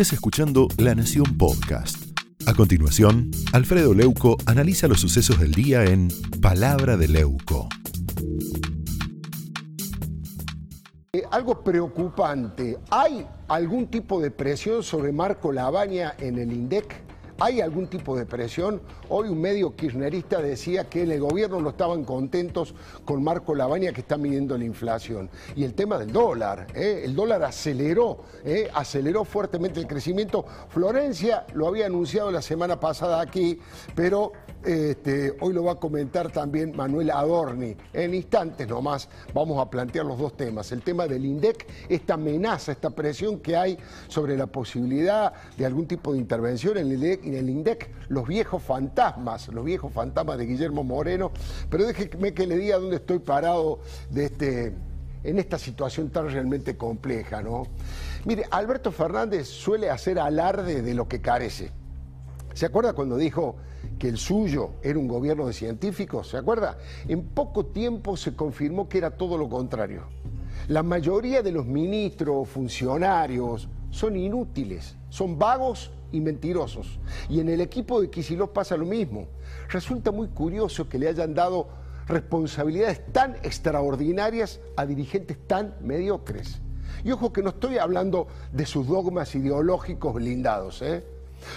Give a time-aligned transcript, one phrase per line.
[0.00, 2.16] estés escuchando La Nación Podcast.
[2.46, 6.06] A continuación, Alfredo Leuco analiza los sucesos del día en
[6.40, 7.68] Palabra de Leuco.
[11.12, 12.78] Eh, algo preocupante.
[12.90, 17.07] ¿Hay algún tipo de presión sobre Marco Labaña en el INDEC?
[17.40, 18.80] ¿Hay algún tipo de presión?
[19.08, 23.92] Hoy un medio kirchnerista decía que en el gobierno no estaban contentos con Marco Labaña
[23.92, 25.30] que está midiendo la inflación.
[25.54, 27.02] Y el tema del dólar, ¿eh?
[27.04, 28.68] el dólar aceleró, ¿eh?
[28.74, 30.44] aceleró fuertemente el crecimiento.
[30.68, 33.60] Florencia lo había anunciado la semana pasada aquí,
[33.94, 34.32] pero
[34.64, 37.76] este, hoy lo va a comentar también Manuel Adorni.
[37.92, 40.72] En instantes nomás vamos a plantear los dos temas.
[40.72, 43.78] El tema del INDEC, esta amenaza, esta presión que hay
[44.08, 48.26] sobre la posibilidad de algún tipo de intervención en el INDEC, en el INDEC los
[48.26, 51.30] viejos fantasmas, los viejos fantasmas de Guillermo Moreno.
[51.70, 54.74] Pero déjeme que le diga dónde estoy parado de este,
[55.24, 57.42] en esta situación tan realmente compleja.
[57.42, 57.66] ¿no?
[58.24, 61.70] Mire, Alberto Fernández suele hacer alarde de lo que carece.
[62.54, 63.56] ¿Se acuerda cuando dijo
[63.98, 66.28] que el suyo era un gobierno de científicos?
[66.28, 66.78] ¿Se acuerda?
[67.06, 70.02] En poco tiempo se confirmó que era todo lo contrario.
[70.66, 76.98] La mayoría de los ministros, funcionarios, son inútiles, son vagos y mentirosos.
[77.28, 79.28] Y en el equipo de Kicillof pasa lo mismo.
[79.68, 81.68] Resulta muy curioso que le hayan dado
[82.06, 86.60] responsabilidades tan extraordinarias a dirigentes tan mediocres.
[87.04, 91.04] Y ojo que no estoy hablando de sus dogmas ideológicos blindados, ¿eh?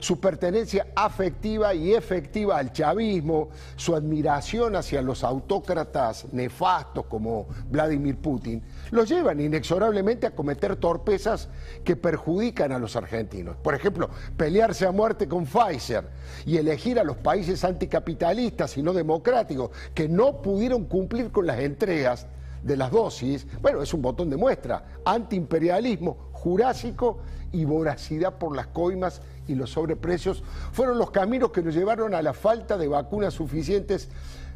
[0.00, 8.16] Su pertenencia afectiva y efectiva al chavismo, su admiración hacia los autócratas nefastos como Vladimir
[8.16, 11.48] Putin, los llevan inexorablemente a cometer torpezas
[11.84, 13.56] que perjudican a los argentinos.
[13.56, 16.08] Por ejemplo, pelearse a muerte con Pfizer
[16.44, 21.58] y elegir a los países anticapitalistas y no democráticos que no pudieron cumplir con las
[21.60, 22.26] entregas
[22.62, 24.84] de las dosis, bueno, es un botón de muestra.
[25.04, 27.18] Antiimperialismo jurásico
[27.52, 32.22] y voracidad por las coimas y los sobreprecios fueron los caminos que nos llevaron a
[32.22, 34.08] la falta de vacunas suficientes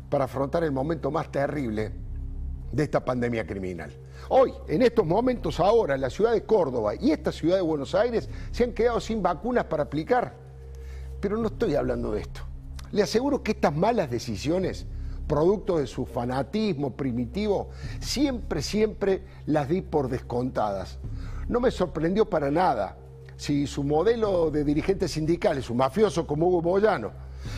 [0.08, 1.92] para afrontar el momento más terrible
[2.72, 3.90] de esta pandemia criminal.
[4.28, 8.28] Hoy, en estos momentos ahora, la ciudad de Córdoba y esta ciudad de Buenos Aires
[8.52, 10.34] se han quedado sin vacunas para aplicar.
[11.20, 12.40] Pero no estoy hablando de esto.
[12.92, 14.86] Le aseguro que estas malas decisiones,
[15.26, 17.70] producto de su fanatismo primitivo,
[18.00, 20.98] siempre, siempre las di por descontadas.
[21.48, 22.96] No me sorprendió para nada
[23.40, 27.10] si su modelo de dirigente sindical es un mafioso como Hugo Boyano,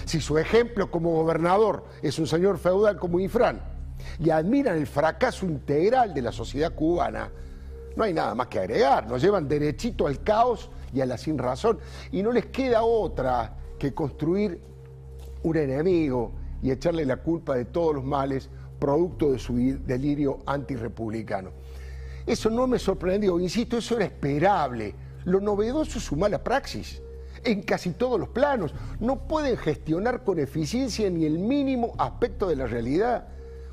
[0.04, 3.60] si su ejemplo como gobernador es un señor feudal como Infran,
[4.20, 7.32] y admiran el fracaso integral de la sociedad cubana,
[7.96, 11.36] no hay nada más que agregar, nos llevan derechito al caos y a la sin
[11.36, 11.80] razón,
[12.12, 14.60] y no les queda otra que construir
[15.42, 16.30] un enemigo
[16.62, 21.50] y echarle la culpa de todos los males producto de su delirio antirepublicano.
[22.24, 27.00] Eso no me sorprendió, insisto, eso era esperable lo novedoso es su mala praxis
[27.44, 28.74] en casi todos los planos.
[29.00, 33.28] No pueden gestionar con eficiencia ni el mínimo aspecto de la realidad.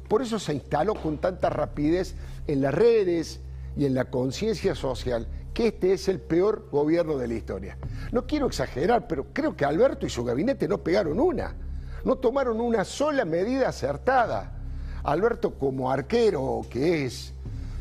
[0.07, 2.15] Por eso se instaló con tanta rapidez
[2.47, 3.41] en las redes
[3.77, 7.77] y en la conciencia social que este es el peor gobierno de la historia.
[8.11, 11.55] No quiero exagerar, pero creo que Alberto y su gabinete no pegaron una,
[12.05, 14.55] no tomaron una sola medida acertada.
[15.03, 17.33] Alberto como arquero que es,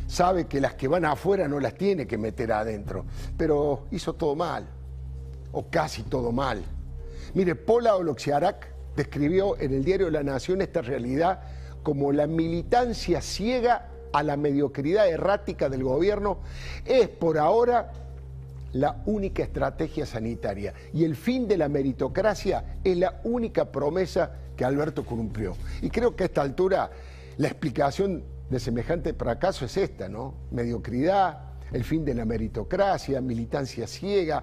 [0.09, 3.05] sabe que las que van afuera no las tiene que meter adentro,
[3.37, 4.67] pero hizo todo mal,
[5.53, 6.65] o casi todo mal.
[7.35, 11.41] Mire, Paula Oloxiarac describió en el diario La Nación esta realidad
[11.83, 16.39] como la militancia ciega a la mediocridad errática del gobierno
[16.85, 17.93] es por ahora
[18.73, 24.65] la única estrategia sanitaria y el fin de la meritocracia es la única promesa que
[24.65, 25.55] Alberto cumplió.
[25.83, 26.91] Y creo que a esta altura
[27.37, 30.35] la explicación de semejante fracaso es esta, ¿no?
[30.51, 31.41] Mediocridad,
[31.73, 34.43] el fin de la meritocracia, militancia ciega,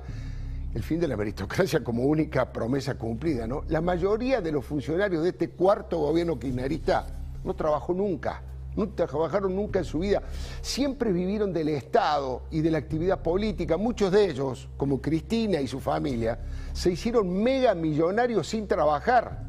[0.73, 3.63] el fin de la meritocracia como única promesa cumplida, ¿no?
[3.69, 7.07] La mayoría de los funcionarios de este cuarto gobierno kirchnerista
[7.43, 8.43] no trabajó nunca,
[8.75, 10.21] no trabajaron nunca en su vida,
[10.61, 13.77] siempre vivieron del Estado y de la actividad política.
[13.77, 16.39] Muchos de ellos, como Cristina y su familia,
[16.73, 19.43] se hicieron mega millonarios sin trabajar.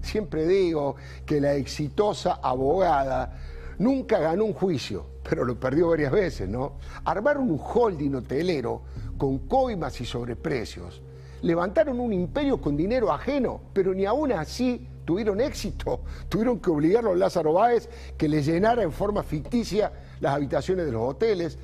[0.00, 0.94] Siempre digo
[1.26, 3.36] que la exitosa abogada
[3.78, 6.72] Nunca ganó un juicio, pero lo perdió varias veces, ¿no?
[7.04, 8.82] Armaron un holding hotelero
[9.16, 11.00] con coimas y sobreprecios.
[11.42, 16.00] Levantaron un imperio con dinero ajeno, pero ni aún así tuvieron éxito.
[16.28, 20.92] Tuvieron que obligarlo a Lázaro Báez que le llenara en forma ficticia las habitaciones de
[20.92, 21.56] los hoteles.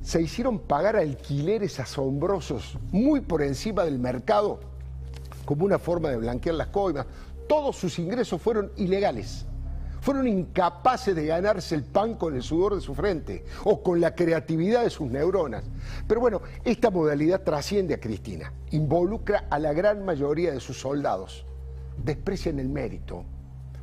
[0.00, 4.58] Se hicieron pagar alquileres asombrosos, muy por encima del mercado,
[5.44, 7.04] como una forma de blanquear las coimas.
[7.46, 9.44] Todos sus ingresos fueron ilegales
[10.02, 14.16] fueron incapaces de ganarse el pan con el sudor de su frente o con la
[14.16, 15.62] creatividad de sus neuronas.
[16.08, 21.46] Pero bueno, esta modalidad trasciende a Cristina, involucra a la gran mayoría de sus soldados,
[22.04, 23.24] desprecian el mérito,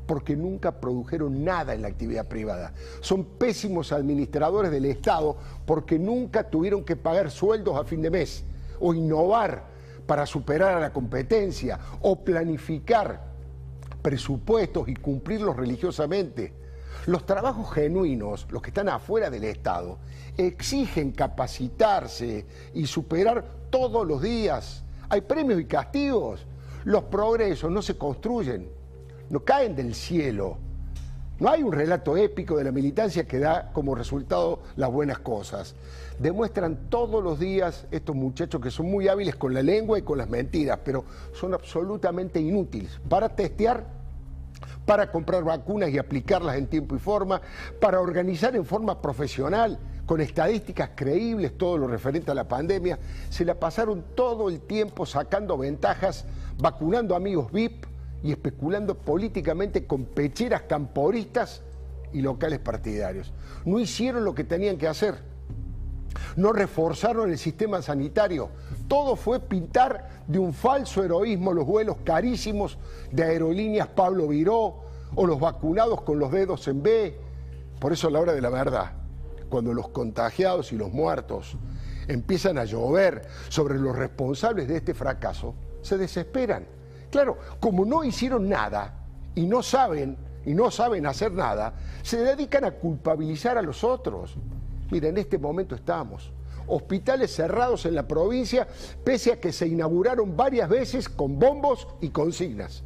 [0.06, 2.74] porque nunca produjeron nada en la actividad privada.
[3.00, 8.44] Son pésimos administradores del Estado porque nunca tuvieron que pagar sueldos a fin de mes
[8.82, 9.64] o innovar
[10.06, 13.29] para superar a la competencia o planificar
[14.10, 16.52] presupuestos y cumplirlos religiosamente.
[17.06, 20.00] Los trabajos genuinos, los que están afuera del Estado,
[20.36, 24.84] exigen capacitarse y superar todos los días.
[25.10, 26.48] Hay premios y castigos.
[26.86, 28.68] Los progresos no se construyen,
[29.30, 30.58] no caen del cielo.
[31.40, 35.76] No hay un relato épico de la militancia que da como resultado las buenas cosas.
[36.18, 40.18] Demuestran todos los días estos muchachos que son muy hábiles con la lengua y con
[40.18, 43.99] las mentiras, pero son absolutamente inútiles para testear,
[44.86, 47.42] para comprar vacunas y aplicarlas en tiempo y forma,
[47.80, 52.98] para organizar en forma profesional, con estadísticas creíbles todo lo referente a la pandemia.
[53.30, 56.26] Se la pasaron todo el tiempo sacando ventajas,
[56.58, 57.86] vacunando amigos VIP
[58.24, 61.62] y especulando políticamente con pecheras camporistas
[62.12, 63.32] y locales partidarios.
[63.66, 65.29] No hicieron lo que tenían que hacer.
[66.36, 68.50] No reforzaron el sistema sanitario.
[68.88, 72.78] Todo fue pintar de un falso heroísmo los vuelos carísimos
[73.12, 74.82] de aerolíneas Pablo Viró
[75.16, 77.18] o los vacunados con los dedos en B.
[77.80, 78.94] Por eso a la hora de la verdad,
[79.50, 81.58] cuando los contagiados y los muertos
[82.08, 86.80] empiezan a llover sobre los responsables de este fracaso, se desesperan
[87.12, 88.94] Claro, como no hicieron nada
[89.36, 94.38] y no saben y no saben hacer nada, se dedican a culpabilizar a los otros.
[94.92, 96.32] Mira, en este momento estamos.
[96.68, 98.68] Hospitales cerrados en la provincia,
[99.04, 102.84] pese a que se inauguraron varias veces con bombos y consignas.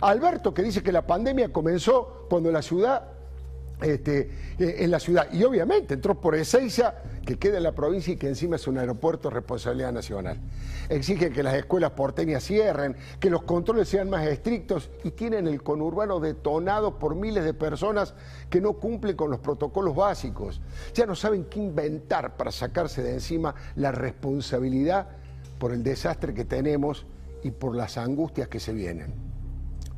[0.00, 3.13] Alberto, que dice que la pandemia comenzó cuando la ciudad
[3.82, 5.32] este, eh, en la ciudad.
[5.32, 6.94] Y obviamente entró por Ezeiza,
[7.24, 10.38] que queda en la provincia y que encima es un aeropuerto de responsabilidad nacional.
[10.88, 15.62] Exige que las escuelas porteñas cierren, que los controles sean más estrictos y tienen el
[15.62, 18.14] conurbano detonado por miles de personas
[18.50, 20.60] que no cumplen con los protocolos básicos.
[20.94, 25.08] Ya no saben qué inventar para sacarse de encima la responsabilidad
[25.58, 27.06] por el desastre que tenemos
[27.42, 29.34] y por las angustias que se vienen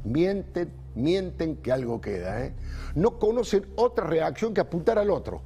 [0.07, 2.45] mienten, mienten que algo queda.
[2.45, 2.55] ¿eh?
[2.95, 5.43] No conocen otra reacción que apuntar al otro.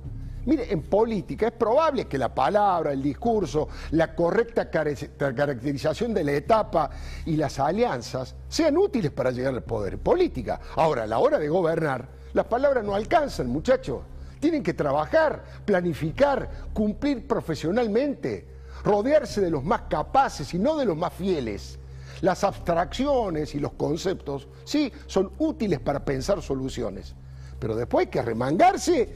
[0.47, 6.33] Mire, en política es probable que la palabra, el discurso, la correcta caracterización de la
[6.33, 6.91] etapa
[7.27, 9.99] y las alianzas sean útiles para llegar al poder.
[9.99, 10.59] Política.
[10.77, 14.03] Ahora, a la hora de gobernar, las palabras no alcanzan, muchachos.
[14.39, 18.47] Tienen que trabajar, planificar, cumplir profesionalmente,
[18.83, 21.80] rodearse de los más capaces y no de los más fieles.
[22.21, 27.15] Las abstracciones y los conceptos, sí, son útiles para pensar soluciones,
[27.59, 29.15] pero después hay que remangarse,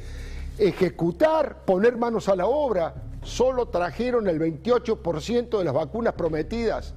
[0.58, 2.94] ejecutar, poner manos a la obra.
[3.22, 6.94] Solo trajeron el 28% de las vacunas prometidas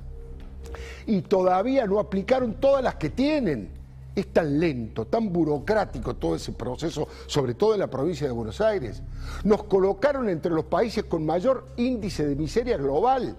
[1.06, 3.76] y todavía no aplicaron todas las que tienen.
[4.16, 8.60] Es tan lento, tan burocrático todo ese proceso, sobre todo en la provincia de Buenos
[8.62, 9.04] Aires.
[9.44, 13.38] Nos colocaron entre los países con mayor índice de miseria global.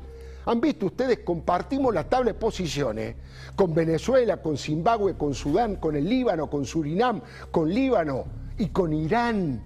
[0.49, 3.17] Han visto ustedes, compartimos la tabla de posiciones
[3.55, 8.25] con Venezuela, con Zimbabue, con Sudán, con el Líbano, con Surinam, con Líbano
[8.56, 9.62] y con Irán.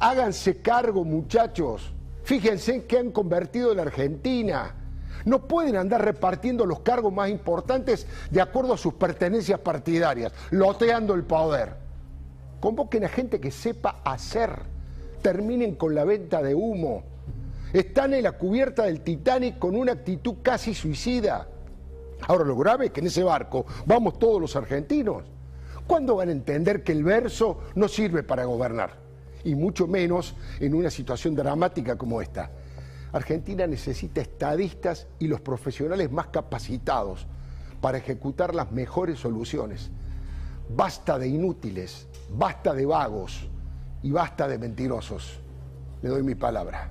[0.00, 1.92] Háganse cargo, muchachos.
[2.24, 4.74] Fíjense en qué han convertido en Argentina.
[5.24, 11.14] No pueden andar repartiendo los cargos más importantes de acuerdo a sus pertenencias partidarias, loteando
[11.14, 11.76] el poder.
[12.58, 14.58] Convoquen a gente que sepa hacer.
[15.22, 17.15] Terminen con la venta de humo
[17.80, 21.46] están en la cubierta del Titanic con una actitud casi suicida.
[22.22, 25.24] Ahora lo grave es que en ese barco vamos todos los argentinos.
[25.86, 28.94] ¿Cuándo van a entender que el verso no sirve para gobernar?
[29.44, 32.50] Y mucho menos en una situación dramática como esta.
[33.12, 37.26] Argentina necesita estadistas y los profesionales más capacitados
[37.80, 39.90] para ejecutar las mejores soluciones.
[40.68, 43.48] Basta de inútiles, basta de vagos
[44.02, 45.40] y basta de mentirosos.
[46.02, 46.90] Le doy mi palabra.